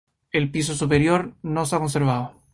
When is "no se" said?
1.43-1.75